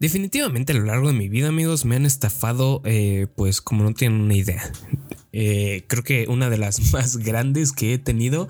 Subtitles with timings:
[0.00, 3.92] Definitivamente a lo largo de mi vida, amigos, me han estafado, eh, pues como no
[3.92, 4.62] tienen una idea.
[5.32, 8.48] Eh, creo que una de las más grandes que he tenido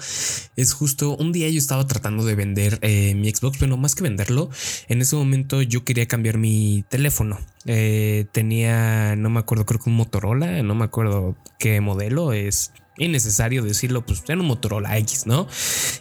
[0.54, 4.04] es justo un día yo estaba tratando de vender eh, mi Xbox, pero más que
[4.04, 4.48] venderlo,
[4.88, 7.40] en ese momento yo quería cambiar mi teléfono.
[7.64, 12.72] Tenía, no me acuerdo, creo que un Motorola, no me acuerdo qué modelo es
[13.04, 15.46] innecesario decirlo, pues era un Motorola X, ¿no?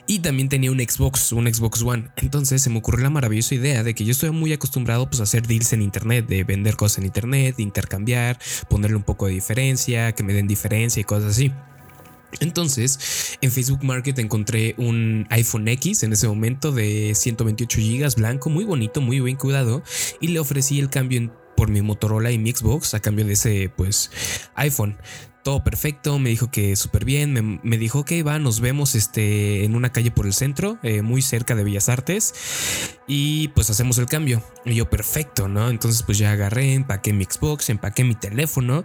[0.07, 2.09] Y también tenía un Xbox, un Xbox One.
[2.18, 5.23] Entonces se me ocurrió la maravillosa idea de que yo estoy muy acostumbrado pues a
[5.23, 8.39] hacer deals en internet, de vender cosas en internet, de intercambiar,
[8.70, 11.51] ponerle un poco de diferencia, que me den diferencia y cosas así.
[12.42, 18.50] Entonces, en Facebook Market encontré un iPhone X en ese momento de 128 GB blanco,
[18.50, 19.84] muy bonito, muy bien cuidado,
[20.21, 23.70] y le ofrecí el cambio por mi Motorola y mi Xbox a cambio de ese
[23.75, 24.11] pues
[24.56, 24.97] iPhone
[25.63, 29.91] perfecto, me dijo que súper bien, me, dijo que va, nos vemos este, en una
[29.91, 32.33] calle por el centro, eh, muy cerca de Bellas Artes,
[33.08, 34.44] y pues hacemos el cambio.
[34.66, 35.69] Y yo, perfecto, ¿no?
[35.69, 38.83] Entonces pues ya agarré, empaqué mi Xbox, empaqué mi teléfono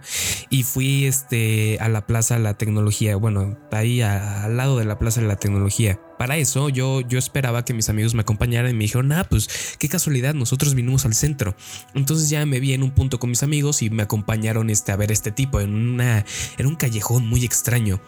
[0.49, 4.97] y fui este, a la Plaza de la Tecnología, bueno, ahí al lado de la
[4.97, 5.99] Plaza de la Tecnología.
[6.17, 9.75] Para eso yo, yo esperaba que mis amigos me acompañaran y me dijeron, ah, pues
[9.79, 11.55] qué casualidad, nosotros vinimos al centro.
[11.93, 14.95] Entonces ya me vi en un punto con mis amigos y me acompañaron este, a
[14.95, 16.25] ver este tipo en, una,
[16.59, 18.01] un callejón muy extraño.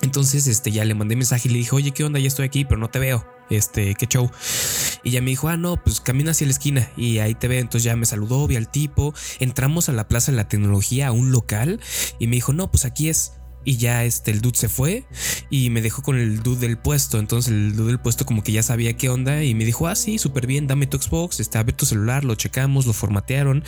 [0.00, 2.20] Entonces este, ya le mandé mensaje y le dije, oye, ¿qué onda?
[2.20, 3.26] Ya estoy aquí, pero no te veo.
[3.50, 4.30] Este, qué show.
[5.02, 7.60] Y ya me dijo, ah, no, pues camina hacia la esquina y ahí te veo.
[7.60, 9.14] Entonces ya me saludó, vi al tipo.
[9.40, 11.80] Entramos a la Plaza de la Tecnología, a un local,
[12.18, 13.32] y me dijo, no, pues aquí es
[13.68, 15.04] y ya este el dude se fue
[15.50, 17.18] y me dejó con el dude del puesto.
[17.18, 19.94] Entonces el dude del puesto como que ya sabía qué onda y me dijo, ah,
[19.94, 23.62] sí, súper bien, dame tu Xbox, está, ver tu celular, lo checamos, lo formatearon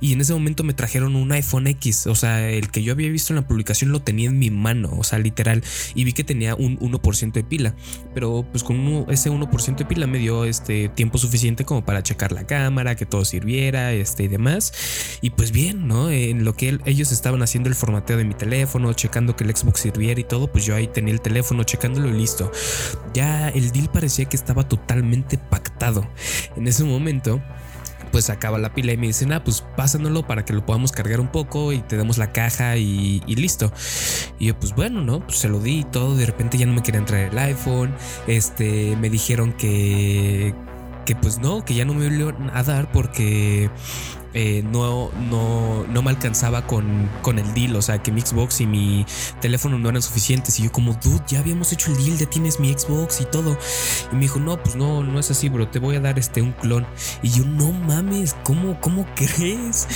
[0.00, 3.08] y en ese momento me trajeron un iPhone X, o sea, el que yo había
[3.10, 5.62] visto en la publicación lo tenía en mi mano, o sea, literal,
[5.94, 7.76] y vi que tenía un 1% de pila,
[8.12, 12.32] pero pues con ese 1% de pila me dio este tiempo suficiente como para checar
[12.32, 14.72] la cámara, que todo sirviera, este y demás.
[15.20, 16.10] Y pues bien, ¿no?
[16.10, 19.80] En lo que ellos estaban haciendo el formateo de mi teléfono, checando que el Xbox
[19.80, 22.50] sirviera y todo, pues yo ahí tenía el teléfono checándolo y listo.
[23.12, 26.06] Ya el deal parecía que estaba totalmente pactado.
[26.56, 27.40] En ese momento
[28.14, 31.18] pues acaba la pila y me dicen, ah, pues pásanoslo para que lo podamos cargar
[31.18, 33.72] un poco y te damos la caja y, listo.
[34.38, 35.18] Y yo, pues bueno, ¿no?
[35.26, 36.14] Pues se lo di y todo.
[36.14, 37.92] De repente ya no me quería entrar el iPhone.
[38.28, 40.54] Este, me dijeron que,
[41.04, 43.68] que pues no, que ya no me iban a dar porque
[44.34, 48.60] eh, no, no, no me alcanzaba con, con el deal, o sea, que mi Xbox
[48.60, 49.06] y mi
[49.40, 50.58] teléfono no eran suficientes.
[50.58, 53.56] Y yo como, dude, ya habíamos hecho el deal, ya tienes mi Xbox y todo.
[54.10, 56.42] Y me dijo, no, pues no, no es así, bro, te voy a dar este
[56.42, 56.84] un clon.
[57.22, 59.86] Y yo, no mames, ¿cómo, cómo crees?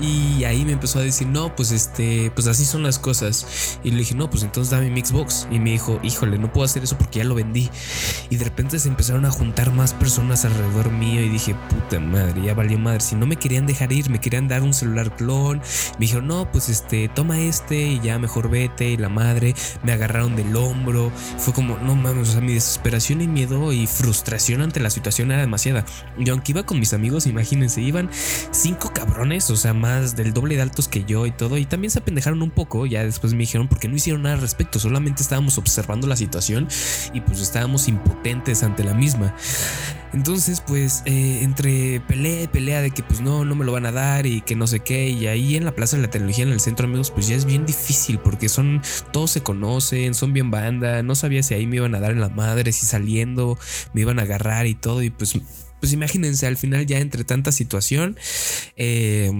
[0.00, 3.80] Y ahí me empezó a decir, no, pues este, pues así son las cosas.
[3.82, 5.48] Y le dije, no, pues entonces dame mi Xbox.
[5.50, 7.68] Y me dijo, híjole, no puedo hacer eso porque ya lo vendí.
[8.30, 12.42] Y de repente se empezaron a juntar más personas alrededor mío y dije, puta madre,
[12.42, 13.00] ya valió madre.
[13.00, 15.58] Si no me querían dejar me querían dar un celular clon.
[15.58, 18.90] Me dijeron, no, pues este, toma este y ya mejor vete.
[18.90, 21.10] Y la madre me agarraron del hombro.
[21.38, 25.30] Fue como, no mames, o sea, mi desesperación y miedo y frustración ante la situación
[25.30, 25.84] era demasiada.
[26.18, 28.10] Y aunque iba con mis amigos, imagínense, iban
[28.50, 31.58] cinco cabrones, o sea, más del doble de altos que yo y todo.
[31.58, 32.86] Y también se apendejaron un poco.
[32.86, 36.68] Ya después me dijeron, porque no hicieron nada al respecto, solamente estábamos observando la situación
[37.12, 39.34] y pues estábamos impotentes ante la misma.
[40.12, 43.86] Entonces, pues, eh, entre pelea y pelea de que pues no, no me lo van
[43.86, 46.44] a dar y que no sé qué, y ahí en la Plaza de la Tecnología,
[46.44, 48.82] en el centro, amigos, pues ya es bien difícil porque son,
[49.12, 52.20] todos se conocen, son bien banda, no sabía si ahí me iban a dar en
[52.20, 53.58] la madre, si saliendo
[53.92, 55.38] me iban a agarrar y todo, y pues,
[55.80, 58.16] pues imagínense, al final ya entre tanta situación,
[58.76, 59.30] eh,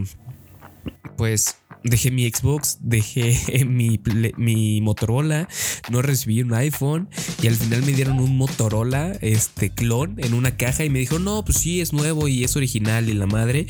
[1.16, 4.00] pues dejé mi Xbox, dejé mi,
[4.36, 5.48] mi Motorola,
[5.90, 7.08] no recibí un iPhone
[7.42, 11.18] y al final me dieron un Motorola, este clon en una caja y me dijo,
[11.18, 13.66] no, pues sí, es nuevo y es original y la madre.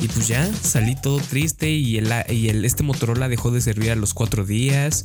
[0.00, 3.90] Y pues ya salí todo triste y, el, y el, este Motorola dejó de servir
[3.90, 5.04] a los cuatro días.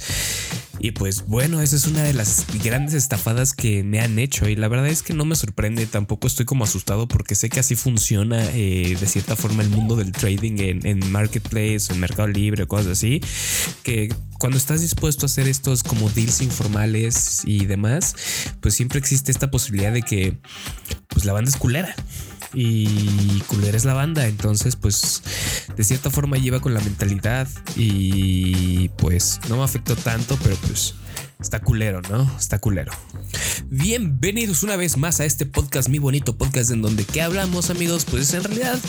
[0.80, 4.50] Y pues bueno, esa es una de las grandes estafadas que me han hecho.
[4.50, 7.60] Y la verdad es que no me sorprende, tampoco estoy como asustado porque sé que
[7.60, 12.28] así funciona eh, de cierta forma el mundo del trading en, en Marketplace, en Mercado
[12.28, 13.22] Libre, cosas así,
[13.84, 18.16] que cuando estás dispuesto a hacer estos como deals informales y demás,
[18.60, 20.38] pues siempre existe esta posibilidad de que
[21.08, 21.96] pues la banda es culera
[22.54, 24.28] y culera es la banda.
[24.28, 25.24] Entonces, pues
[25.76, 30.96] de cierta forma lleva con la mentalidad y pues no me afectó tanto, pero pues
[31.40, 32.30] está culero, ¿no?
[32.38, 32.92] Está culero.
[33.70, 38.06] Bienvenidos una vez más a este podcast, mi bonito podcast en donde ¿qué hablamos amigos?
[38.06, 38.80] Pues en realidad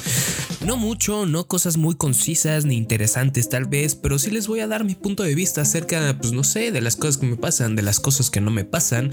[0.65, 4.67] No mucho, no cosas muy concisas ni interesantes tal vez, pero sí les voy a
[4.67, 7.77] dar mi punto de vista acerca, pues no sé, de las cosas que me pasan,
[7.77, 9.11] de las cosas que no me pasan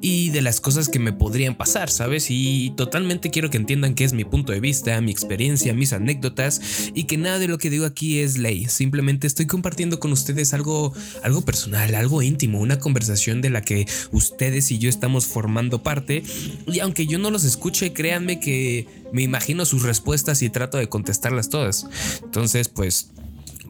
[0.00, 2.26] y de las cosas que me podrían pasar, ¿sabes?
[2.30, 6.60] Y totalmente quiero que entiendan que es mi punto de vista, mi experiencia, mis anécdotas
[6.94, 8.66] y que nada de lo que digo aquí es ley.
[8.66, 10.92] Simplemente estoy compartiendo con ustedes algo,
[11.22, 16.22] algo personal, algo íntimo, una conversación de la que ustedes y yo estamos formando parte.
[16.66, 20.88] Y aunque yo no los escuche, créanme que me imagino sus respuestas y trato de
[20.90, 21.86] contestarlas todas.
[22.22, 23.10] Entonces, pues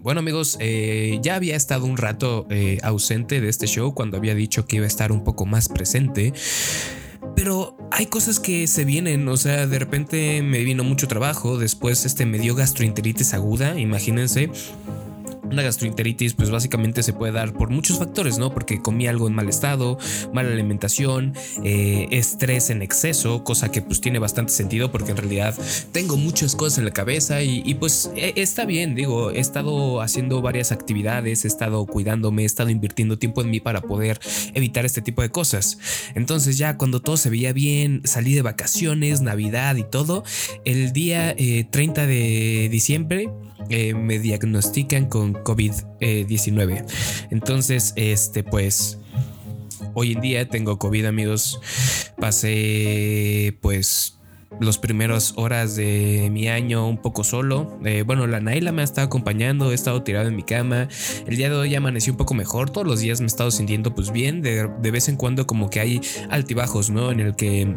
[0.02, 4.34] bueno amigos, eh, ya había estado un rato eh, ausente de este show cuando había
[4.34, 6.32] dicho que iba a estar un poco más presente.
[7.36, 12.04] Pero hay cosas que se vienen, o sea, de repente me vino mucho trabajo, después
[12.04, 14.50] este me dio gastroenteritis aguda, imagínense.
[15.50, 18.52] Una gastroenteritis pues básicamente se puede dar por muchos factores, ¿no?
[18.52, 19.98] Porque comí algo en mal estado,
[20.32, 21.34] mala alimentación,
[21.64, 25.54] eh, estrés en exceso, cosa que pues tiene bastante sentido porque en realidad
[25.92, 30.42] tengo muchas cosas en la cabeza y, pues e, está bien, digo, he estado haciendo
[30.42, 34.20] varias actividades, he estado cuidándome, he estado invirtiendo tiempo en mí para poder
[34.54, 35.78] evitar este tipo de cosas.
[36.14, 40.24] Entonces ya cuando todo se veía bien, salí de vacaciones, Navidad y todo,
[40.64, 41.34] el día
[41.70, 43.30] 30 eh, de diciembre
[43.70, 46.84] eh, me diagnostican con COVID-19.
[47.30, 48.98] Entonces, este, pues,
[49.94, 51.60] hoy en día tengo COVID, amigos.
[52.18, 54.17] Pasé, pues,
[54.60, 57.78] los primeros horas de mi año un poco solo.
[57.84, 60.88] Eh, bueno, la Naila me ha estado acompañando, he estado tirado en mi cama.
[61.26, 63.94] El día de hoy amanecí un poco mejor, todos los días me he estado sintiendo
[63.94, 66.00] pues bien, de, de vez en cuando como que hay
[66.30, 67.10] altibajos, ¿no?
[67.10, 67.76] En el que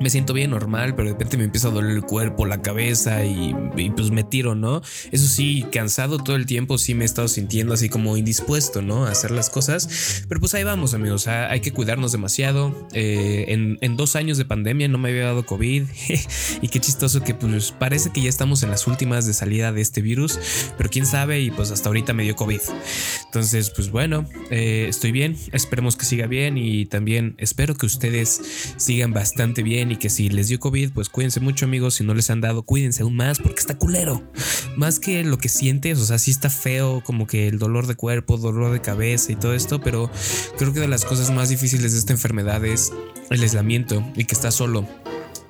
[0.00, 3.24] me siento bien normal, pero de repente me empieza a doler el cuerpo, la cabeza
[3.24, 3.54] y,
[3.94, 4.82] pues me tiro, ¿no?
[5.10, 9.06] Eso sí, cansado todo el tiempo, sí me he estado sintiendo así como indispuesto, ¿no?
[9.06, 10.24] A hacer las cosas.
[10.28, 12.88] Pero pues ahí vamos, amigos, hay que cuidarnos demasiado.
[12.92, 15.84] Eh, en, en, dos años de pandemia no me había dado COVID
[16.62, 19.80] y qué chistoso que pues parece que ya estamos en las últimas de salida de
[19.80, 20.38] este virus,
[20.76, 22.60] pero quién sabe y pues hasta ahorita me dio COVID.
[23.24, 28.40] Entonces, pues bueno, eh, estoy bien, esperemos que siga bien y también espero que ustedes
[28.76, 32.14] sigan bastante bien y que si les dio COVID, pues cuídense mucho amigos, si no
[32.14, 34.22] les han dado, cuídense aún más porque está culero.
[34.76, 37.94] Más que lo que sientes, o sea, sí está feo como que el dolor de
[37.94, 40.10] cuerpo, dolor de cabeza y todo esto, pero
[40.58, 42.92] creo que de las cosas más difíciles de esta enfermedad es
[43.30, 44.86] el aislamiento y que estás solo.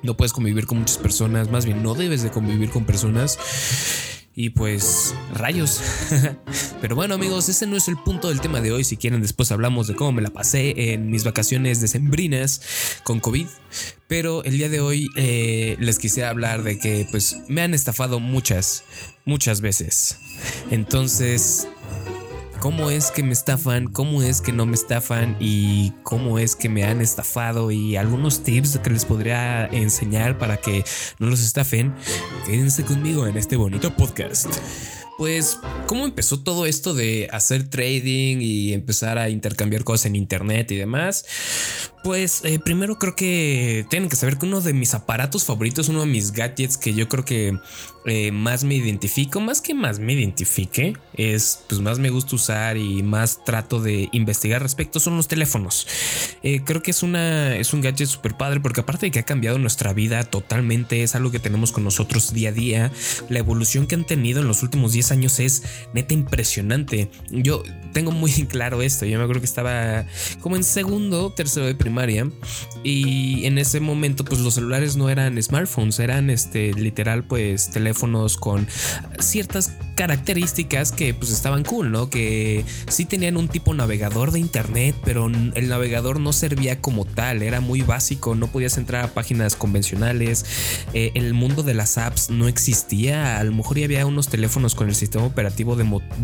[0.03, 3.37] No puedes convivir con muchas personas, más bien no debes de convivir con personas
[4.39, 5.81] y pues rayos.
[6.81, 8.83] Pero bueno amigos, ese no es el punto del tema de hoy.
[8.83, 13.47] Si quieren después hablamos de cómo me la pasé en mis vacaciones decembrinas con COVID.
[14.07, 18.19] Pero el día de hoy eh, les quisiera hablar de que pues me han estafado
[18.19, 18.83] muchas,
[19.25, 20.19] muchas veces.
[20.69, 21.67] Entonces
[22.67, 26.67] cómo es que me estafan, cómo es que no me estafan y cómo es que
[26.67, 30.83] me han estafado y algunos tips que les podría enseñar para que
[31.17, 31.95] no los estafen,
[32.45, 34.49] quédense conmigo en este bonito podcast.
[35.17, 40.69] Pues, ¿cómo empezó todo esto de hacer trading y empezar a intercambiar cosas en internet
[40.71, 41.25] y demás?
[42.03, 46.01] Pues eh, primero creo que tienen que saber que uno de mis aparatos favoritos, uno
[46.01, 47.57] de mis gadgets que yo creo que
[48.05, 52.77] eh, más me identifico, más que más me identifique, es pues más me gusta usar
[52.77, 55.85] y más trato de investigar respecto son los teléfonos.
[56.43, 59.23] Eh, creo que es una es un gadget súper padre porque aparte de que ha
[59.23, 62.91] cambiado nuestra vida totalmente, es algo que tenemos con nosotros día a día.
[63.27, 65.63] La evolución que han tenido en los últimos 10 años es
[65.93, 67.09] neta impresionante.
[67.29, 67.63] Yo
[67.93, 69.05] tengo muy claro esto.
[69.05, 70.05] Yo me acuerdo que estaba
[70.41, 72.29] como en segundo, tercero de primaria
[72.87, 78.37] y en ese momento pues los celulares no eran smartphones, eran este literal pues teléfonos
[78.37, 78.65] con
[79.19, 82.09] ciertas características que pues estaban cool, ¿no?
[82.09, 87.41] Que sí tenían un tipo navegador de internet, pero el navegador no servía como tal,
[87.41, 90.45] era muy básico, no podías entrar a páginas convencionales,
[90.93, 94.75] eh, el mundo de las apps no existía, a lo mejor ya había unos teléfonos
[94.75, 95.83] con el sistema operativo de,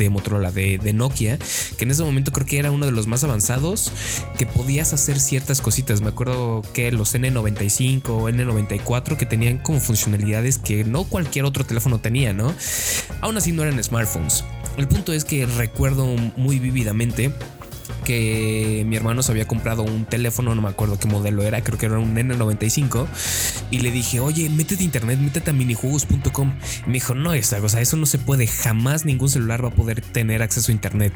[0.10, 1.40] Motorola, de, de Nokia,
[1.78, 3.92] que en ese momento creo que era uno de los más avanzados,
[4.38, 9.80] que podías hacer ciertas cositas, me acuerdo que los N95 o N94 que tenían como
[9.80, 12.54] funcionalidades que no cualquier otro teléfono tenía, ¿no?
[13.22, 14.44] Aún así no eran smartphones.
[14.78, 16.06] El punto es que recuerdo
[16.36, 17.32] muy vívidamente
[18.04, 21.78] que mi hermano se había comprado un teléfono, no me acuerdo qué modelo era, creo
[21.78, 23.08] que era un N95,
[23.72, 26.54] y le dije, oye, métete a internet, métete a minijuegos.com.
[26.86, 30.02] Me dijo, no, esa cosa, eso no se puede, jamás ningún celular va a poder
[30.02, 31.14] tener acceso a internet.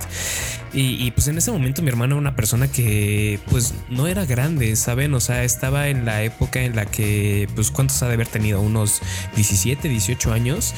[0.73, 4.75] Y, pues en ese momento mi hermano era una persona que pues no era grande,
[4.75, 5.13] ¿saben?
[5.15, 8.61] O sea, estaba en la época en la que, pues, ¿cuántos ha de haber tenido?
[8.61, 9.01] Unos
[9.35, 10.73] 17, 18 años,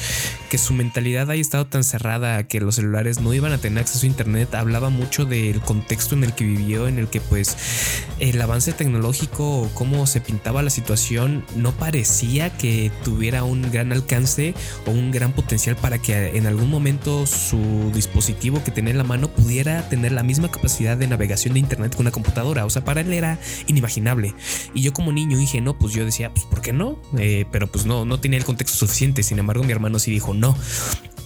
[0.48, 4.06] que su mentalidad haya estado tan cerrada que los celulares no iban a tener acceso
[4.06, 7.56] a internet, hablaba mucho del contexto en el que vivió, en el que pues
[8.18, 13.92] el avance tecnológico o cómo se pintaba la situación no parecía que tuviera un gran
[13.92, 14.54] alcance
[14.86, 19.04] o un gran potencial para que en algún momento su dispositivo que tenía en la
[19.04, 22.64] mano pudiera tener la misma capacidad de navegación de internet que una computadora.
[22.64, 24.34] O sea, para él era inimaginable.
[24.74, 27.00] Y yo como niño no, pues yo decía, pues ¿por qué no?
[27.18, 29.22] Eh, pero pues no, no tenía el contexto suficiente.
[29.22, 30.56] Sin embargo, mi hermano sí dijo, no,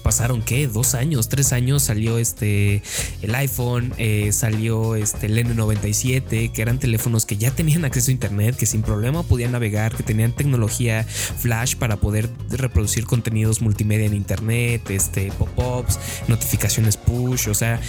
[0.04, 2.82] pasaron qué, dos años, tres años salió este
[3.22, 8.12] el iPhone, eh, salió este el N97, que eran teléfonos que ya tenían acceso a
[8.12, 14.06] internet, que sin problema podían navegar, que tenían tecnología flash para poder reproducir contenidos multimedia
[14.06, 17.80] en internet, este pop-ups, notificaciones push, o sea,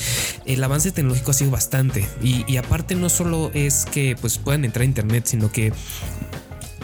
[0.46, 2.08] el avance tecnológico ha sido bastante.
[2.24, 5.74] Y, y aparte no solo es que pues puedan entrar a internet, sino que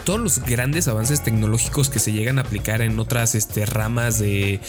[0.04, 4.60] todos los grandes avances tecnológicos que se llegan a aplicar en otras este, ramas de,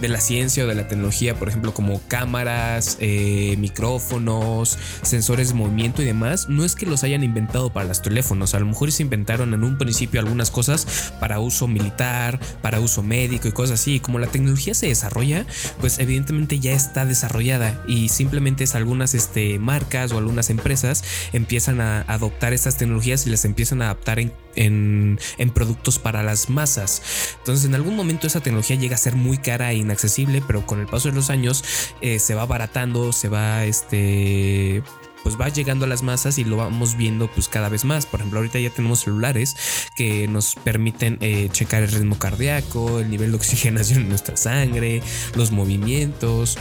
[0.00, 6.02] la ciencia o de la tecnología, por ejemplo, como cámaras, eh, micrófonos, sensores de movimiento
[6.02, 9.02] y demás, no es que los hayan inventado para los teléfonos, a lo mejor se
[9.02, 14.00] inventaron en un principio algunas cosas para uso militar, para uso médico y cosas así.
[14.00, 15.44] como la tecnología se desarrolla,
[15.80, 21.80] pues evidentemente ya está desarrollada y simplemente es algunas este, marcas o algunas empresas empiezan
[21.80, 25.18] a adoptar estas tecnologías y las empiezan a adaptar en en,
[25.54, 27.02] productos para las masas.
[27.38, 30.80] Entonces en algún momento esa tecnología llega a ser muy cara e inaccesible, pero con
[30.80, 31.64] el paso de los años
[32.00, 34.82] eh, se va abaratando, se va este
[35.22, 38.06] pues va llegando a las masas y lo vamos viendo pues cada vez más.
[38.06, 39.56] Por ejemplo, ahorita ya tenemos celulares
[39.94, 45.02] que nos permiten eh, checar el ritmo cardíaco, el nivel de oxigenación en nuestra sangre,
[45.34, 46.56] los movimientos.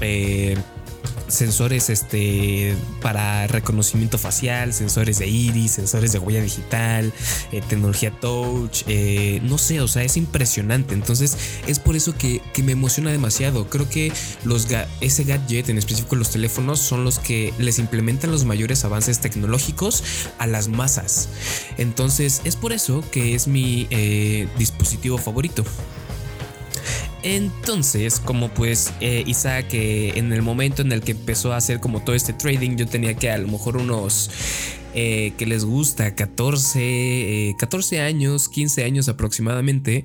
[0.00, 0.56] Eh,
[1.28, 7.12] sensores este, para reconocimiento facial, sensores de iris, sensores de huella digital,
[7.52, 10.94] eh, tecnología touch, eh, no sé, o sea, es impresionante.
[10.94, 13.68] Entonces es por eso que, me emociona demasiado.
[13.68, 14.10] Creo que
[14.44, 14.66] los
[15.00, 20.02] ese gadget, en específico los teléfonos, son los que les implementan los mayores avances tecnológicos
[20.38, 21.28] a las masas.
[21.76, 25.64] Entonces es por eso que es mi eh, dispositivo favorito.
[27.24, 32.04] Entonces, como pues eh, Isaac, en el momento en el que empezó a hacer como
[32.04, 34.30] todo este trading, yo tenía que a lo mejor unos
[34.96, 40.04] eh, que les gusta 14, 14 eh, años, 15 años aproximadamente,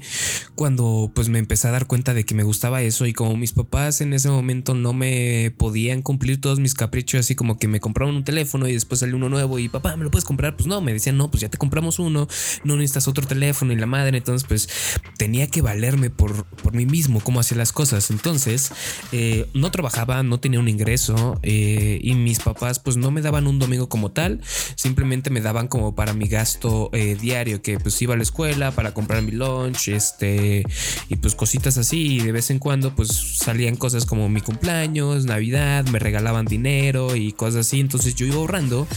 [0.56, 3.52] cuando pues me empecé a dar cuenta de que me gustaba eso y como mis
[3.52, 7.80] papás en ese momento no me podían cumplir todos mis caprichos, así como que me
[7.80, 10.56] compraron un teléfono y después salió uno nuevo y papá, ¿me lo puedes comprar?
[10.56, 12.28] Pues no, me decían, no, pues ya te compramos uno,
[12.64, 14.70] no necesitas otro teléfono y la madre, entonces pues
[15.18, 18.10] tenía que valerme por, por mí mismo cómo hacía las cosas.
[18.10, 18.72] Entonces,
[19.12, 23.60] eh, no trabajaba, no tenía un ingreso y mis papás pues no me daban un
[23.60, 24.42] domingo como tal,
[24.80, 28.72] simplemente me daban como para mi gasto eh, diario, que pues iba a la escuela
[28.72, 30.64] para comprar mi lunch, este,
[31.10, 35.26] y pues cositas así, y de vez en cuando pues salían cosas como mi cumpleaños,
[35.26, 38.88] Navidad, me regalaban dinero y cosas así, entonces yo iba ahorrando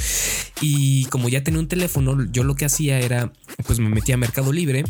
[0.60, 3.32] y como ya tenía un teléfono, yo lo que hacía era
[3.66, 4.84] pues me metía a Mercado Libre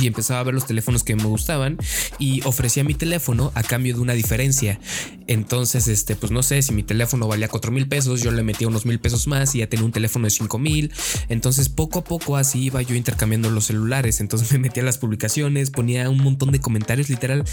[0.00, 1.76] y empezaba a ver los teléfonos que me gustaban
[2.18, 4.80] y ofrecía mi teléfono a cambio de una diferencia.
[5.26, 8.68] Entonces, este, pues no sé si mi teléfono valía 4 mil pesos, yo le metía
[8.68, 10.92] unos mil pesos más y ya tenía un teléfono de 5 mil.
[11.28, 14.20] Entonces, poco a poco así iba yo intercambiando los celulares.
[14.20, 17.44] Entonces me metía las publicaciones, ponía un montón de comentarios, literal.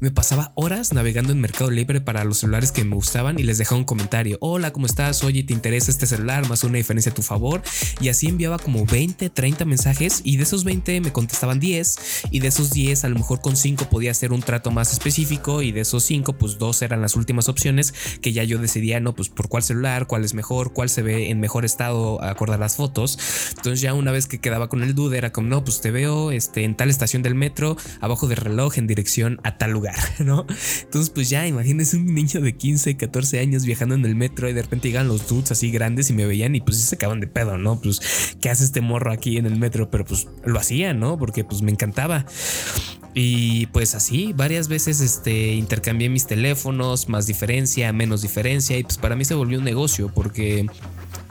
[0.00, 3.58] Me pasaba horas navegando en Mercado Libre para los celulares que me gustaban y les
[3.58, 4.38] dejaba un comentario.
[4.40, 5.22] Hola, ¿cómo estás?
[5.24, 6.48] Oye, ¿te interesa este celular?
[6.48, 7.62] Más una diferencia a tu favor.
[8.00, 11.79] Y así enviaba como 20, 30 mensajes y de esos 20 me contestaban 10
[12.30, 15.62] y de esos 10 a lo mejor con 5 podía hacer un trato más específico
[15.62, 19.14] y de esos 5 pues dos eran las últimas opciones que ya yo decidía, no,
[19.14, 22.58] pues por cuál celular, cuál es mejor, cuál se ve en mejor estado acorde a
[22.58, 23.18] las fotos.
[23.56, 26.30] Entonces ya una vez que quedaba con el duda era como, no, pues te veo
[26.30, 30.46] este, en tal estación del metro, abajo del reloj en dirección a tal lugar, ¿no?
[30.82, 34.52] Entonces pues ya imagínense un niño de 15, 14 años viajando en el metro y
[34.52, 37.26] de repente llegan los dudes así grandes y me veían y pues se acaban de
[37.26, 37.80] pedo, ¿no?
[37.80, 39.90] Pues, ¿qué hace este morro aquí en el metro?
[39.90, 41.18] Pero pues lo hacía, ¿no?
[41.18, 42.24] Porque pues me encantaba.
[43.12, 48.98] Y pues así, varias veces este, intercambié mis teléfonos, más diferencia, menos diferencia, y pues
[48.98, 50.66] para mí se volvió un negocio porque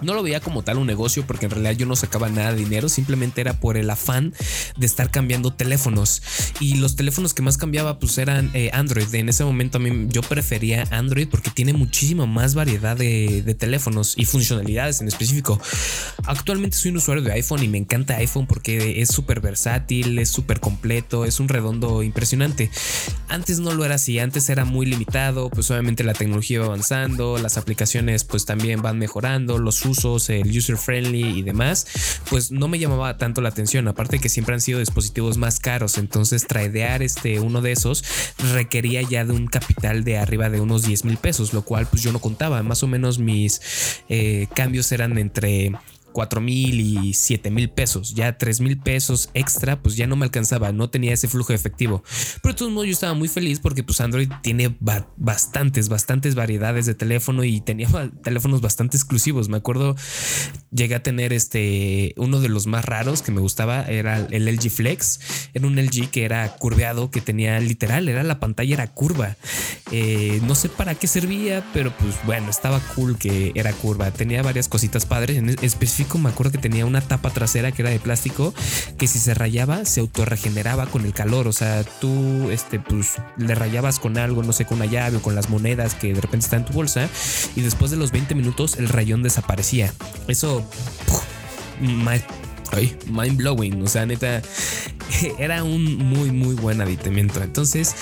[0.02, 2.60] no lo veía como tal un negocio porque en realidad yo no sacaba nada de
[2.60, 4.34] dinero, simplemente era por el afán
[4.78, 6.22] de estar cambiando teléfonos.
[6.60, 9.14] Y los teléfonos que más cambiaba pues eran eh, Android.
[9.14, 14.14] En ese momento a mí yo prefería Android porque tiene muchísima más variedad de, teléfonos
[14.18, 15.60] y funcionalidades en específico.
[16.26, 20.30] Actualmente soy un usuario de iPhone y me encanta iPhone porque es súper versátil, es
[20.30, 22.70] súper completo, es un redondo impresionante.
[23.28, 27.38] Antes no lo era así, antes era muy limitado, pues obviamente la tecnología va avanzando,
[27.38, 31.88] las aplicaciones pues también van mejorando, los usos, el user friendly y demás,
[32.30, 35.98] pues no me llamaba tanto la atención, aparte que siempre han sido dispositivos más caros,
[35.98, 38.04] entonces tradear este uno de esos
[38.54, 42.02] requería ya de un capital de arriba de unos 10 mil pesos, lo cual pues
[42.04, 43.62] yo no contaba, más o menos mis
[44.10, 45.74] eh, cambios eran entre
[46.20, 50.26] 4 mil y 7 mil pesos, ya 3 mil pesos extra, pues ya no me
[50.26, 52.04] alcanzaba, no tenía ese flujo efectivo.
[52.42, 54.76] Pero de todos modos yo estaba muy feliz porque pues Android tiene
[55.16, 57.88] bastantes, bastantes variedades de teléfono y tenía
[58.22, 59.48] teléfonos bastante exclusivos.
[59.48, 59.96] Me acuerdo,
[60.72, 64.72] llegué a tener este, uno de los más raros que me gustaba, era el LG
[64.72, 65.22] Flex,
[65.54, 69.38] era un LG que era curveado, que tenía literal, era la pantalla era curva.
[69.94, 74.12] Eh, no sé para qué servía, pero pues bueno, estaba cool que era curva.
[74.12, 75.48] Tenía varias cositas padres, en
[76.18, 78.54] me acuerdo que tenía una tapa trasera que era de plástico
[78.98, 81.48] que si se rayaba se autorregeneraba con el calor.
[81.48, 85.22] O sea, tú este, pues, le rayabas con algo, no sé, con una llave o
[85.22, 87.10] con las monedas que de repente están en tu bolsa
[87.56, 89.94] y después de los 20 minutos el rayón desaparecía.
[90.28, 90.68] Eso...
[91.82, 94.42] mind blowing, o sea, neta,
[95.40, 97.42] era un muy muy buen aditamiento.
[97.42, 97.96] Entonces,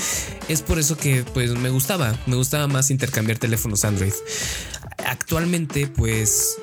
[0.48, 4.14] es por eso que pues me gustaba, me gustaba más intercambiar teléfonos Android.
[5.06, 6.58] Actualmente, pues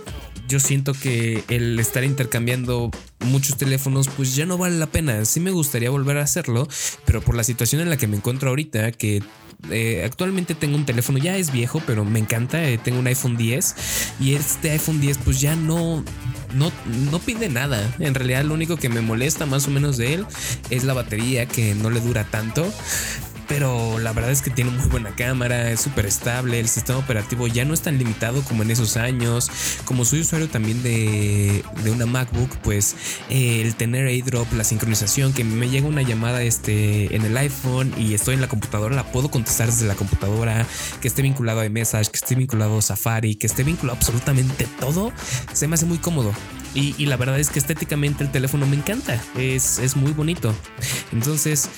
[0.48, 5.24] yo siento que el estar intercambiando muchos teléfonos pues ya no vale la pena.
[5.24, 6.68] Sí me gustaría volver a hacerlo,
[7.04, 9.22] pero por la situación en la que me encuentro ahorita, que
[9.70, 13.36] eh, actualmente tengo un teléfono, ya es viejo, pero me encanta, eh, tengo un iPhone
[13.36, 13.74] 10
[14.20, 16.04] y este iPhone 10 pues ya no...
[16.54, 16.70] No,
[17.10, 17.96] no pide nada.
[17.98, 20.26] En realidad lo único que me molesta más o menos de él
[20.70, 22.72] es la batería que no le dura tanto
[23.48, 27.46] pero la verdad es que tiene muy buena cámara, es súper estable, el sistema operativo
[27.46, 29.50] ya no es tan limitado como en esos años.
[29.84, 32.96] Como soy usuario también de, una MacBook, pues
[33.30, 37.92] eh, el tener airdrop, la sincronización, que me llega una llamada este, en el iPhone
[37.98, 40.66] y estoy en la computadora, la puedo contestar desde la computadora,
[41.00, 45.12] que esté vinculado a iMessage, que esté vinculado a Safari, que esté vinculado absolutamente todo,
[45.52, 46.32] se me hace muy cómodo.
[46.74, 50.52] Y, la verdad es que estéticamente el teléfono me encanta, es, es muy bonito.
[51.12, 51.68] Entonces,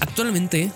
[0.00, 0.70] Actualmente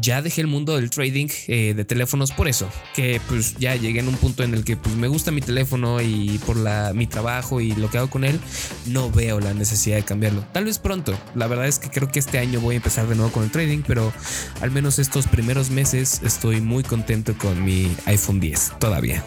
[0.00, 4.00] ya dejé el mundo del trading eh, de teléfonos por eso, que pues ya llegué
[4.00, 7.06] en un punto en el que pues me gusta mi teléfono y por la, mi
[7.06, 8.38] trabajo y lo que hago con él,
[8.86, 10.44] no veo la necesidad de cambiarlo.
[10.52, 13.14] Tal vez pronto, la verdad es que creo que este año voy a empezar de
[13.14, 14.12] nuevo con el trading, pero
[14.60, 19.24] al menos estos primeros meses estoy muy contento con mi iPhone 10 todavía.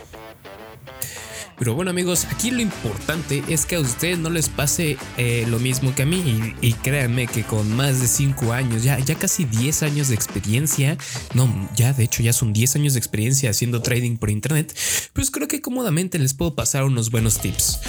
[1.60, 5.60] Pero bueno amigos, aquí lo importante es que a ustedes no les pase eh, lo
[5.60, 9.44] mismo que a mí y, créanme que con más de 5 años, ya, ya casi
[9.44, 10.98] 10 años de experiencia,
[11.34, 14.74] no, ya de hecho ya son 10 años de experiencia haciendo trading por internet,
[15.12, 17.80] pues creo que cómodamente les puedo pasar unos buenos tips.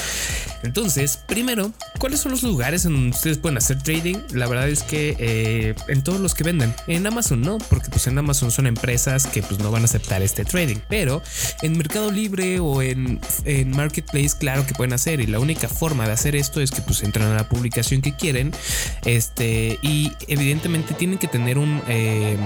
[0.63, 4.17] Entonces, primero, ¿cuáles son los lugares en donde ustedes pueden hacer trading?
[4.33, 6.75] La verdad es que eh, en todos los que venden.
[6.87, 10.23] En Amazon no, porque pues en Amazon son empresas que pues no van a aceptar
[10.23, 10.79] este trading.
[10.89, 11.23] Pero
[11.63, 13.21] en Mercado Libre o en,
[13.71, 15.21] Marketplace, claro que pueden hacer.
[15.21, 18.15] Y la única forma de hacer esto es que pues entran a la publicación que
[18.15, 18.53] quieren.
[19.05, 22.37] Este, y evidentemente tienen que tener un, eh,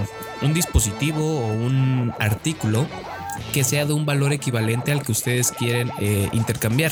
[0.41, 2.87] un dispositivo o un artículo
[3.53, 6.91] que sea de un valor equivalente al que ustedes quieren eh, intercambiar.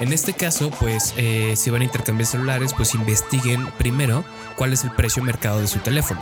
[0.00, 4.24] En este caso, pues eh, si van a intercambiar celulares, pues investiguen primero
[4.56, 6.20] cuál es el precio mercado de su teléfono.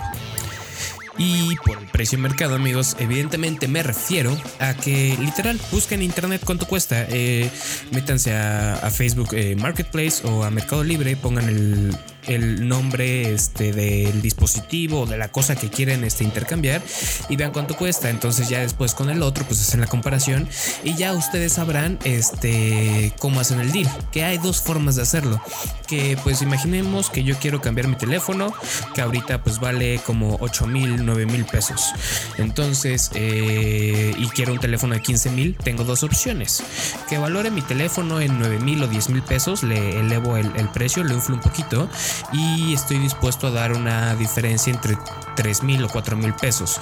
[1.19, 6.41] Y por el precio mercado, amigos, evidentemente me refiero a que literal busquen en internet
[6.45, 7.05] cuánto cuesta.
[7.11, 7.51] Eh,
[7.91, 11.95] métanse a, Facebook Marketplace o a Mercado Libre, pongan el
[12.35, 16.83] el nombre este, del dispositivo o de la cosa que quieren este, intercambiar
[17.29, 18.11] y vean cuánto cuesta.
[18.11, 20.49] Entonces ya después con el otro pues hacen la comparación
[20.85, 23.89] y ya ustedes sabrán este, cómo hacen el deal.
[24.13, 25.41] Que hay dos formas de hacerlo.
[25.87, 28.53] Que pues imaginemos que yo quiero cambiar mi teléfono
[28.95, 31.93] que ahorita pues vale como 8 mil, 9 mil pesos.
[32.39, 36.63] Entonces eh, y quiero un teléfono de 15 mil, tengo dos opciones.
[37.09, 41.05] Que valore mi teléfono en 9 mil o 10 mil pesos, le elevo el, precio,
[41.05, 41.89] le inflo un poquito
[42.33, 44.97] y estoy dispuesto a dar una diferencia entre
[45.37, 46.81] 3 mil o 4 mil pesos.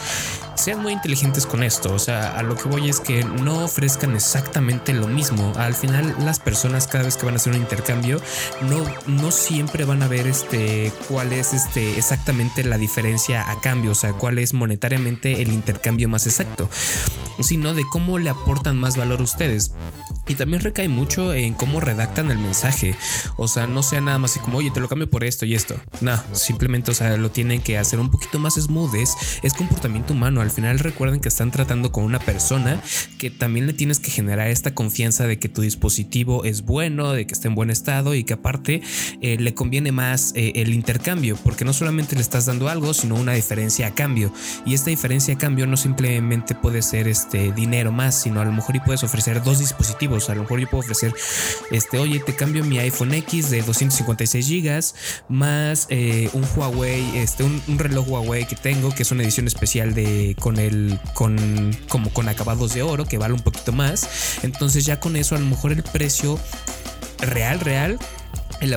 [0.55, 4.15] Sean muy inteligentes con esto, o sea, a lo que voy es que no ofrezcan
[4.17, 5.53] exactamente lo mismo.
[5.57, 8.21] Al final, las personas cada vez que van a hacer un intercambio,
[8.63, 13.93] no, no siempre van a ver este, cuál es este, exactamente la diferencia a cambio,
[13.93, 16.69] o sea, cuál es monetariamente el intercambio más exacto,
[17.41, 19.73] sino de cómo le aportan más valor a ustedes.
[20.29, 22.95] Y también recae mucho en cómo redactan el mensaje.
[23.37, 25.55] O sea, no sea nada más así como, oye, te lo cambio por esto y
[25.55, 25.81] esto.
[26.03, 28.95] No, simplemente, o sea, lo tienen que hacer un poquito más smooth.
[28.95, 30.41] Es, comportamiento humano.
[30.41, 32.81] Al final recuerden que están tratando con una persona
[33.19, 37.27] que también le tienes que generar esta confianza de que tu dispositivo es bueno, de
[37.27, 38.83] que está en buen estado y que aparte
[39.23, 43.17] eh, le conviene más eh, el intercambio, porque no solamente le estás dando algo, sino
[43.17, 44.33] una diferencia a cambio.
[44.67, 48.53] Y esta diferencia a cambio no simplemente puede ser este dinero más, sino a lo
[48.53, 51.15] mejor y puedes ofrecer dos dispositivos a lo mejor yo puedo ofrecer,
[51.71, 54.69] este, oye, te cambio mi iPhone X de 256 GB
[55.29, 59.95] más eh, un Huawei, este, un, reloj Huawei que tengo, que es una edición especial
[59.95, 64.39] de con el, con, como con acabados de oro, que vale un poquito más.
[64.43, 66.39] Entonces ya con eso a lo mejor el precio
[67.21, 67.99] real, real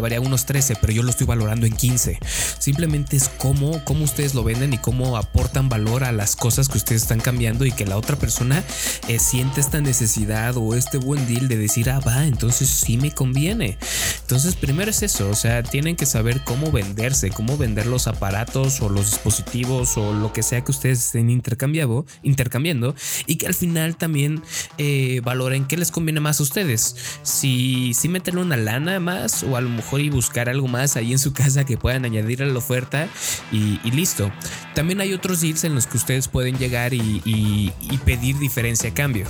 [0.01, 2.19] varía unos 13, pero yo lo estoy valorando en 15.
[2.59, 6.77] Simplemente es cómo, cómo ustedes lo venden y cómo aportan valor a las cosas que
[6.77, 8.63] ustedes están cambiando y que la otra persona
[9.07, 13.11] eh, siente esta necesidad o este buen deal de decir, ah, va, entonces sí me
[13.11, 13.77] conviene.
[14.21, 18.81] Entonces, primero es eso, o sea, tienen que saber cómo venderse, cómo vender los aparatos
[18.81, 23.53] o los dispositivos o lo que sea que ustedes estén intercambiando, intercambiando y que al
[23.53, 24.41] final también
[24.77, 26.95] eh, valoren qué les conviene más a ustedes.
[27.23, 31.19] Si, si meten una lana más o algo mejor y buscar algo más ahí en
[31.19, 33.07] su casa que puedan añadir a la oferta
[33.51, 34.31] y, listo.
[34.75, 38.93] También hay otros deals en los que ustedes pueden llegar y, y pedir diferencia a
[38.93, 39.25] cambio.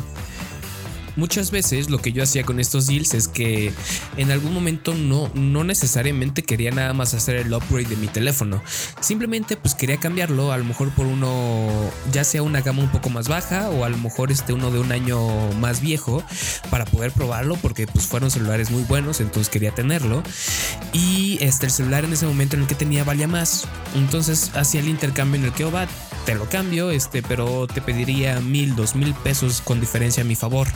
[1.16, 3.74] Muchas veces lo que yo hacía con estos deals es que
[4.18, 8.62] en algún momento no, no necesariamente quería nada más hacer el upgrade de mi teléfono.
[9.02, 11.70] Simplemente pues quería cambiarlo a lo mejor por uno
[12.12, 14.80] ya sea una gama un poco más baja o a lo mejor este uno de
[14.80, 15.20] un año
[15.60, 16.24] más viejo
[16.70, 20.24] para poder probarlo porque pues fueron celulares muy buenos entonces quería tenerlo.
[20.94, 23.68] Y este el celular en ese momento en el que tenía valía más.
[23.96, 25.72] Entonces hacía el intercambio en el que oh,
[26.26, 30.36] te lo cambio este pero te pediría mil dos mil pesos con diferencia a mi
[30.36, 30.68] favor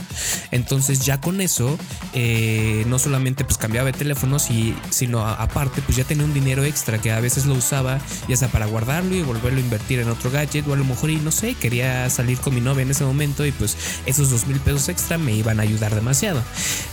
[0.50, 1.78] entonces ya con eso,
[2.12, 4.48] eh, no solamente pues cambiaba de teléfonos,
[4.90, 8.48] sino aparte pues ya tenía un dinero extra que a veces lo usaba ya sea
[8.48, 11.32] para guardarlo y volverlo a invertir en otro gadget o a lo mejor y no
[11.32, 14.88] sé, quería salir con mi novia en ese momento y pues esos dos mil pesos
[14.88, 16.42] extra me iban a ayudar demasiado.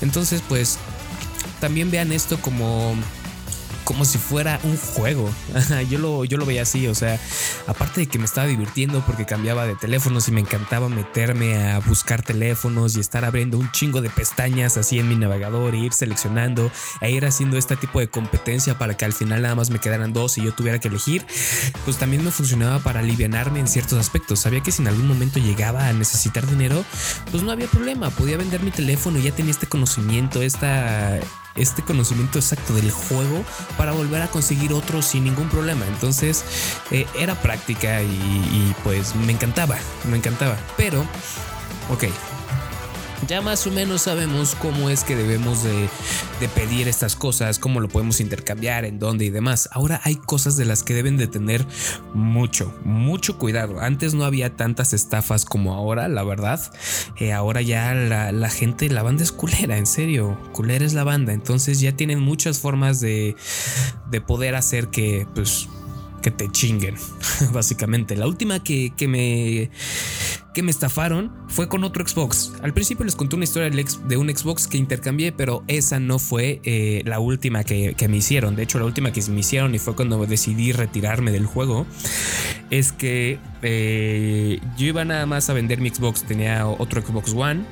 [0.02, 0.78] Entonces pues
[1.60, 2.96] también vean esto como
[3.84, 5.30] como si fuera un juego.
[5.90, 7.20] yo, lo, yo lo veía así, o sea,
[7.68, 11.80] aparte de que me estaba divirtiendo porque cambiaba de teléfonos y me encantaba meterme a
[11.80, 15.94] buscar teléfonos y estar abriendo un chingo de pestañas así en mi navegador e ir
[15.94, 19.80] seleccionando e ir haciendo este tipo de competencia para que al final nada más me
[19.80, 21.26] quedaran dos y yo tuviera que elegir,
[21.86, 24.40] pues también me funcionaba para alivianarme en ciertos aspectos.
[24.40, 26.84] Sabía que si en algún momento llegaba a necesitar dinero,
[27.32, 31.20] pues no había problema, podía vender mi teléfono y ya tenía este conocimiento, esta
[31.56, 33.44] este conocimiento exacto del juego
[33.78, 35.86] para volver a conseguir otro sin ningún problema.
[35.88, 36.44] Entonces
[36.92, 39.78] eh, era práctica y, y pues me encantaba,
[40.10, 40.58] me encantaba.
[40.78, 41.02] Pero,
[41.90, 42.06] ok,
[43.28, 45.90] ya más o menos sabemos cómo es que debemos de,
[46.56, 49.70] pedir estas cosas, cómo lo podemos intercambiar, en dónde y demás.
[49.72, 51.66] Ahora hay cosas de las que deben de tener
[52.14, 53.80] mucho, mucho cuidado.
[53.80, 56.60] Antes no había tantas estafas como ahora, la verdad.
[57.18, 60.38] Eh, ahora ya la, gente, la banda es culera, en serio.
[60.52, 61.34] Culera es la banda.
[61.34, 63.36] Entonces ya tienen muchas formas de,
[64.10, 65.70] de poder hacer que, pues,
[66.22, 66.96] que te chinguen,
[67.54, 68.16] básicamente.
[68.16, 69.70] La última que, que me
[70.54, 72.54] que me estafaron fue con otro Xbox.
[72.62, 76.62] Al principio les conté una historia de un Xbox que intercambié, pero esa no fue
[76.64, 78.56] eh, la última que, me hicieron.
[78.56, 81.86] De hecho, la última que me hicieron y fue cuando decidí retirarme del juego,
[82.70, 86.24] es que eh, yo iba nada más a vender mi Xbox.
[86.24, 87.66] Tenía otro Xbox One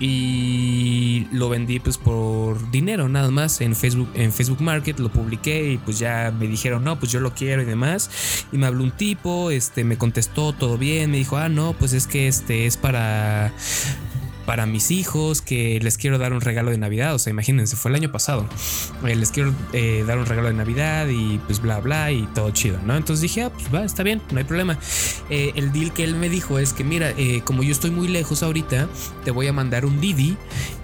[0.00, 3.60] y lo vendí pues por dinero nada más.
[3.60, 7.20] En Facebook en Facebook Market lo publiqué y pues ya me dijeron no pues yo
[7.20, 11.18] lo quiero y demás y me habló un tipo este me contestó todo bien me
[11.18, 13.52] dijo ah no pues es que este es para
[14.46, 17.14] para mis hijos que les quiero dar un regalo de Navidad.
[17.14, 18.46] O sea, imagínense, fue el año pasado.
[19.04, 22.50] Eh, les quiero eh, dar un regalo de Navidad y pues bla, bla y todo
[22.50, 22.96] chido, ¿no?
[22.96, 24.78] Entonces dije, ah, pues va, está bien, no hay problema.
[25.30, 27.12] Eh, el deal que él me dijo es que, mira,
[27.44, 28.88] como yo estoy muy lejos ahorita,
[29.24, 30.36] te voy a mandar un Didi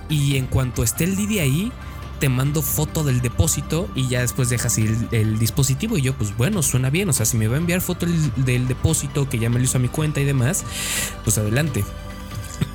[0.08, 1.72] y en cuanto esté el Didi ahí,
[2.18, 5.96] te mando foto del depósito y ya después dejas el, el, dispositivo.
[5.96, 7.08] Y yo, pues bueno, suena bien.
[7.08, 9.78] O sea, si me va a enviar foto del depósito que ya me lo hizo
[9.78, 10.64] a mi cuenta y demás,
[11.24, 11.82] pues adelante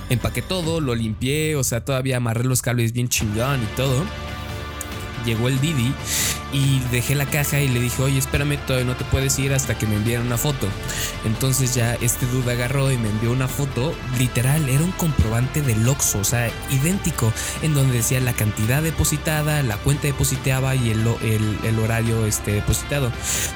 [0.09, 4.03] empaqué todo, lo limpié, o sea, todavía amarré los cables bien chingón y todo.
[5.25, 5.93] Llegó el Didi
[6.55, 9.77] y dejé la caja y le dije, oye, espérame, todavía no te puedes ir hasta
[9.77, 10.67] que me envíen una foto.
[11.25, 15.85] Entonces ya este dude agarró y me envió una foto, literal, era un comprobante del
[15.87, 21.05] Oxxo, o sea, idéntico, en donde decía la cantidad depositada, la cuenta depositaba y el,
[21.63, 23.11] el, horario este, depositado.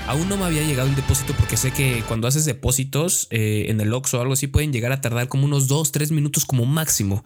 [0.07, 3.79] Aún no me había llegado el depósito porque sé que cuando haces depósitos eh, en
[3.79, 6.65] el Oxxo o algo así pueden llegar a tardar como unos 2, 3 minutos como
[6.65, 7.23] máximo.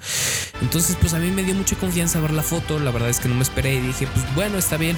[0.62, 3.28] Entonces pues a mí me dio mucha confianza ver la foto, la verdad es que
[3.28, 4.98] no me esperé y dije, pues bueno, está bien,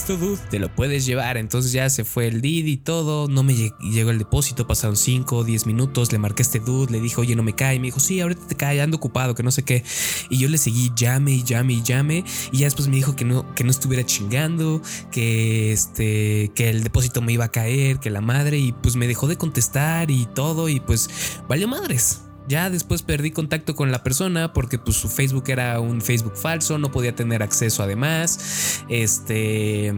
[0.00, 1.36] listo dude, te lo puedes llevar.
[1.36, 5.36] Entonces ya se fue el DID y todo, no me llegó el depósito, pasaron 5
[5.36, 7.88] o 10 minutos, le marqué a este dude, le dije, oye, no me cae, me
[7.88, 9.84] dijo, sí, ahorita te cae, ando ocupado, que no sé qué.
[10.30, 13.26] Y yo le seguí, llame y llame y llame, y ya después me dijo que
[13.26, 14.80] no, que no estuviera chingando,
[15.12, 19.06] que este, que el depósito me iba a caer, que la madre, y pues me
[19.06, 21.10] dejó de contestar y todo, y pues
[21.46, 22.22] valió madres.
[22.50, 26.78] Ya después perdí contacto con la persona porque pues su Facebook era un Facebook falso,
[26.78, 28.82] no podía tener acceso además.
[28.88, 29.94] Este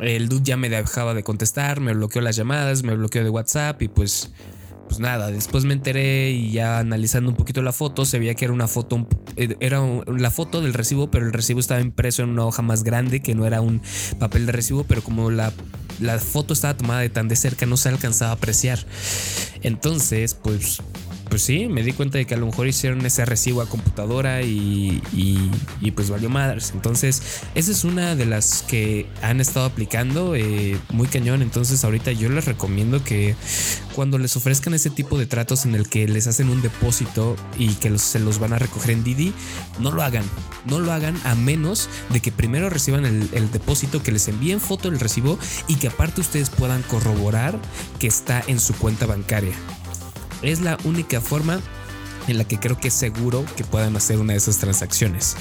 [0.00, 3.80] el dude ya me dejaba de contestar, me bloqueó las llamadas, me bloqueó de WhatsApp
[3.82, 4.32] y pues
[4.88, 8.46] pues nada, después me enteré y ya analizando un poquito la foto, se veía que
[8.46, 12.30] era una foto, eh, era la foto del recibo, pero el recibo estaba impreso en
[12.30, 13.80] una hoja más grande que no era un
[14.18, 15.52] papel de recibo, pero como la,
[16.00, 18.80] la foto estaba tomada de tan de cerca no se alcanzaba a apreciar.
[19.62, 20.82] Entonces, pues
[21.28, 24.42] pues sí, me di cuenta de que a lo mejor hicieron ese recibo a computadora
[24.42, 26.72] y, y, pues valió madres.
[26.74, 27.22] Entonces,
[27.54, 31.42] esa es una de las que han estado aplicando eh, muy cañón.
[31.42, 33.34] Entonces, ahorita yo les recomiendo que
[33.94, 37.74] cuando les ofrezcan ese tipo de tratos en el que les hacen un depósito y
[37.74, 39.32] que se los van a recoger en Didi,
[39.80, 40.24] no lo hagan.
[40.66, 44.60] No lo hagan a menos de que primero reciban el, el depósito, que les envíen
[44.60, 47.58] foto del recibo y que aparte ustedes puedan corroborar
[47.98, 49.54] que está en su cuenta bancaria.
[50.42, 51.60] Es la única forma
[52.28, 55.36] en la que creo que es seguro que puedan hacer una de esas transacciones.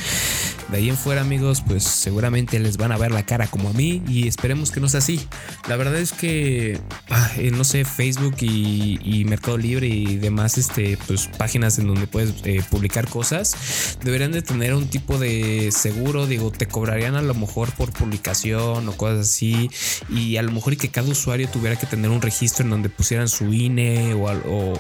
[0.69, 3.73] De ahí en fuera, amigos, pues seguramente les van a ver la cara como a
[3.73, 5.27] mí y esperemos que no sea así.
[5.67, 10.97] La verdad es que, ah, eh, no sé, Facebook y, Mercado Libre y demás este,
[11.07, 16.27] pues, páginas en donde puedes eh, publicar cosas, deberían de tener un tipo de seguro,
[16.27, 19.69] digo, te cobrarían a lo mejor por publicación o cosas así
[20.09, 22.89] y a lo mejor y que cada usuario tuviera que tener un registro en donde
[22.89, 24.25] pusieran su INE o,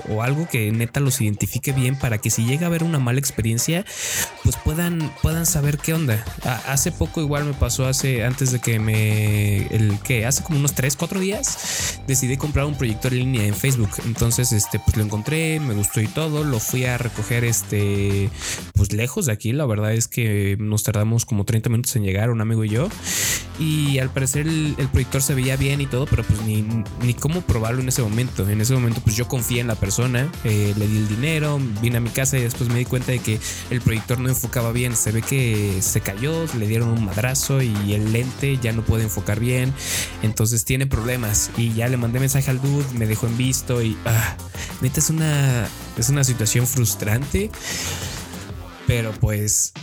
[0.09, 3.19] o algo que neta los identifique bien para que si llega a haber una mala
[3.19, 3.85] experiencia,
[4.43, 6.23] pues puedan, puedan saber qué onda.
[6.67, 10.73] hace poco igual me pasó hace, antes de que me, el que hace como unos
[10.73, 13.89] 3, 4 días, decidí comprar un proyector en línea en Facebook.
[14.05, 18.29] Entonces, este, pues lo encontré, me gustó y todo, lo fui a recoger, este,
[18.73, 19.51] pues lejos de aquí.
[19.51, 22.89] La verdad es que nos tardamos como 30 minutos en llegar, un amigo y yo.
[23.59, 26.65] Y al parecer el, proyector se veía bien y todo, pero pues ni,
[27.01, 28.47] ni cómo probarlo en ese momento.
[28.49, 31.97] En ese momento, pues yo confié en la persona, eh, le di el dinero, vine
[31.97, 34.95] a mi casa y después me di cuenta de que el proyector no enfocaba bien.
[34.95, 39.03] Se ve que se cayó, le dieron un madrazo y el lente ya no puede
[39.03, 39.71] enfocar bien.
[40.23, 41.51] Entonces tiene problemas.
[41.57, 44.35] Y ya le mandé mensaje al dude, me dejó en visto y ah,
[44.81, 45.67] neta es una,
[45.97, 47.51] es una situación frustrante.
[48.87, 49.73] Pero pues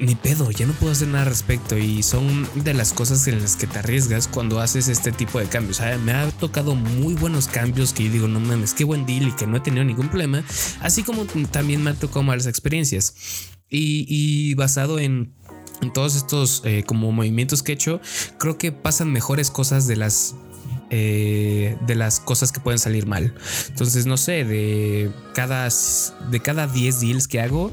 [0.00, 3.40] ni pedo, ya no puedo hacer nada al respecto y son de las cosas en
[3.40, 5.80] las que te arriesgas cuando haces este tipo de cambios.
[6.04, 9.32] me ha tocado muy buenos cambios que yo digo, no mames, qué buen deal y
[9.32, 10.44] que no he tenido ningún problema,
[10.80, 13.14] así como también me ha tocado malas experiencias.
[13.70, 15.34] Y, basado en
[15.92, 18.00] todos estos eh, como movimientos que he hecho,
[18.38, 20.34] creo que pasan mejores cosas de las
[20.90, 23.34] eh, de las cosas que pueden salir mal.
[23.68, 25.68] Entonces, no sé, de cada,
[26.30, 27.72] de cada 10 deals que hago,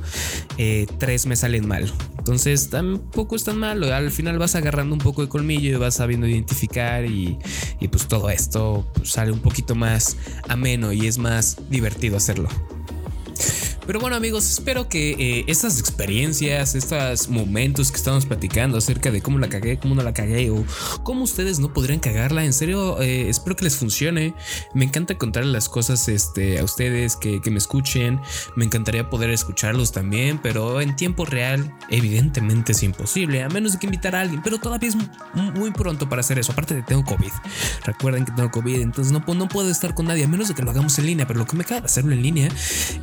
[0.58, 1.92] eh, 3 me salen mal.
[2.18, 3.94] Entonces, tampoco es tan malo.
[3.94, 7.38] Al final vas agarrando un poco de colmillo y vas sabiendo identificar y,
[7.80, 10.18] y pues todo esto sale un poquito más
[10.50, 12.50] ameno y es más divertido hacerlo.
[13.86, 19.22] Pero bueno amigos, espero que eh, estas experiencias, estos momentos que estamos platicando acerca de
[19.22, 20.66] cómo la cagué, cómo no la cagué o
[21.04, 24.34] cómo ustedes no podrían cagarla, en serio, eh, espero que les funcione.
[24.74, 28.20] Me encanta contarles las cosas este, a ustedes, que, me escuchen.
[28.56, 33.80] Me encantaría poder escucharlos también, pero en tiempo real evidentemente es imposible, a menos de
[33.80, 34.96] que invitar a alguien, pero todavía es
[35.36, 36.54] muy pronto para hacer eso.
[36.54, 37.32] Aparte de tengo COVID.
[37.86, 40.64] Recuerden que tengo COVID, entonces no, no puedo estar con nadie, a menos de que
[40.64, 42.50] lo hagamos en línea, pero lo que me de hacerlo en línea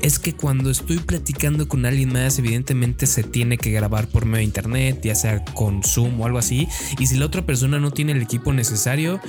[0.00, 4.38] es que cuando estoy platicando con alguien más, evidentemente se tiene que grabar por medio
[4.38, 6.68] de internet, ya sea con Zoom o algo así.
[6.98, 9.20] Y si la otra persona no tiene el equipo necesario,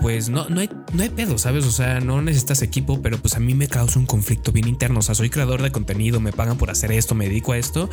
[0.00, 1.64] pues no, no, hay, no hay pedo, ¿sabes?
[1.64, 5.00] O sea, no necesitas equipo, pero pues a mí me causa un conflicto bien interno.
[5.00, 7.88] O sea, soy creador de contenido, me pagan por hacer esto, me dedico a esto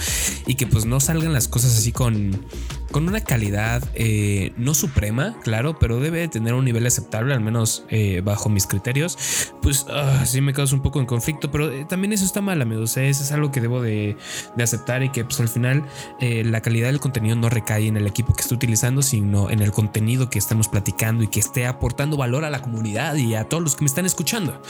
[0.46, 2.46] y que pues no salgan las cosas así con,
[2.92, 7.86] con una calidad eh, no suprema, claro, pero debe tener un nivel aceptable, al menos
[7.90, 9.54] eh, bajo mis criterios.
[9.62, 12.62] Pues ah, sí me causa un poco de conflicto, pero eh, también eso está mal,
[12.62, 12.98] amigos.
[12.98, 14.18] eso es algo que debo de,
[14.62, 15.86] aceptar y que pues al final
[16.20, 19.72] la calidad del contenido no recae en el equipo que estoy utilizando, sino en el
[19.72, 23.64] contenido que estamos platicando y que esté aportando valor a la comunidad y a todos
[23.64, 24.62] los que me están escuchando.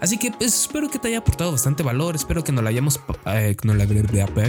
[0.00, 3.00] Así que pues, espero que te haya aportado bastante valor, espero que no la hayamos,
[3.64, 3.86] no la,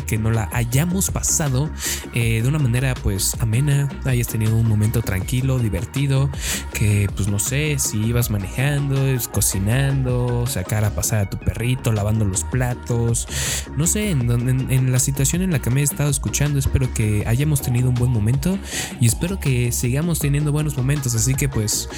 [0.06, 1.70] que no la hayamos pasado
[2.14, 6.30] de una manera pues amena, hayas tenido un momento tranquilo, divertido,
[6.74, 8.96] que pues no sé, si ibas manejando,
[9.32, 13.28] cocinando, sacar a pasar a tu perrito, lavando los platos,
[13.76, 17.24] no sé, en, en la situación en la que me he estado escuchando, espero que
[17.28, 18.58] hayamos tenido un buen momento
[19.00, 21.90] y espero que sigamos teniendo buenos momentos, así que pues,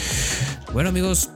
[0.73, 1.29] bueno amigos,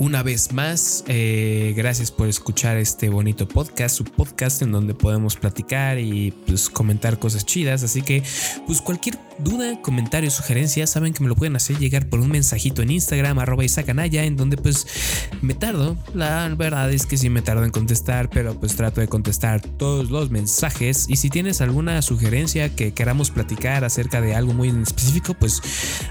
[0.00, 5.36] una vez más, eh, gracias por escuchar este bonito podcast, su podcast en donde podemos
[5.36, 7.82] platicar y pues comentar cosas chidas.
[7.82, 8.22] Así que,
[8.66, 12.80] pues cualquier duda, comentario, sugerencia, saben que me lo pueden hacer llegar por un mensajito
[12.80, 14.86] en Instagram, arroba Isacanaya, en donde pues
[15.42, 15.98] me tardo.
[16.14, 20.10] La verdad es que sí me tardo en contestar, pero pues trato de contestar todos
[20.10, 21.10] los mensajes.
[21.10, 25.60] Y si tienes alguna sugerencia que queramos platicar acerca de algo muy específico, pues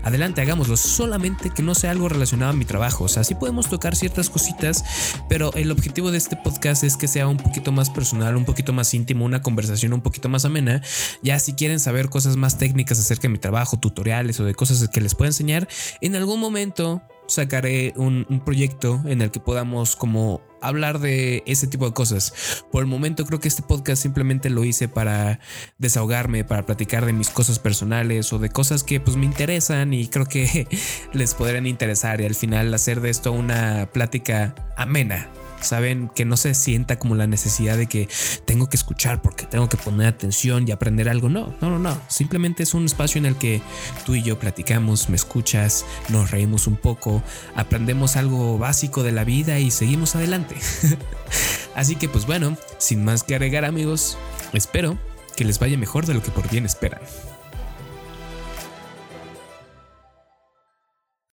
[0.04, 0.78] adelante, hagámoslo.
[0.78, 3.06] Solamente que no sea algo relacionado a mi trabajo.
[3.06, 4.84] O sea, sí podemos tocar ciertas cositas,
[5.28, 8.74] pero el objetivo de este podcast es que sea un poquito más personal, un poquito
[8.74, 10.82] más íntimo, una conversación un poquito más amena.
[11.22, 14.88] Ya si quieren saber cosas más técnicas acerca de mi trabajo, tutoriales o de cosas
[14.89, 15.68] que les pueda enseñar,
[16.02, 21.86] en algún momento sacaré un, proyecto en el que podamos como hablar de ese tipo
[21.86, 22.65] de cosas.
[22.72, 25.39] Por el momento creo que este podcast simplemente lo hice para
[25.78, 30.08] desahogarme, para platicar de mis cosas personales o de cosas que pues me interesan y
[30.08, 30.68] creo que
[31.13, 35.30] les podrían interesar y al final hacer de esto una plática amena
[35.62, 38.08] saben que no se sienta como la necesidad de que
[38.45, 41.30] tengo que escuchar porque tengo que poner atención y aprender algo.
[41.30, 42.02] No, no, no, no.
[42.08, 43.62] Simplemente es un espacio en el que
[44.06, 47.24] tú y yo platicamos, me escuchas, nos reímos un poco,
[47.56, 50.56] aprendemos algo básico de la vida y seguimos adelante.
[51.76, 54.17] Así que pues bueno, sin más que agregar amigos,
[54.54, 54.98] espero
[55.36, 57.00] que les vaya mejor de lo que por bien esperan.